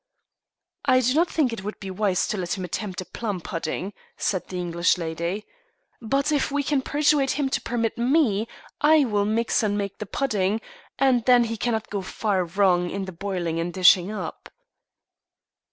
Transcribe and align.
"I 0.85 0.99
do 1.01 1.13
not 1.13 1.29
think 1.29 1.53
it 1.53 1.63
would 1.63 1.79
be 1.79 1.91
wise 1.91 2.27
to 2.29 2.37
let 2.37 2.57
him 2.57 2.65
attempt 2.65 3.01
a 3.01 3.05
plum 3.05 3.39
pudding," 3.39 3.93
said 4.17 4.47
the 4.47 4.57
English 4.57 4.97
lady. 4.97 5.45
"But 6.01 6.31
if 6.31 6.51
we 6.51 6.63
can 6.63 6.81
persuade 6.81 7.29
him 7.37 7.49
to 7.49 7.61
permit 7.61 7.99
me 7.99 8.47
I 8.81 9.05
will 9.05 9.25
mix 9.25 9.61
and 9.61 9.77
make 9.77 9.99
the 9.99 10.07
pudding, 10.07 10.59
and 10.97 11.23
then 11.25 11.43
he 11.43 11.55
cannot 11.55 11.91
go 11.91 12.01
far 12.01 12.45
wrong 12.45 12.89
in 12.89 13.05
the 13.05 13.11
boiling 13.11 13.59
and 13.59 13.71
dishing 13.71 14.11
up." 14.11 14.49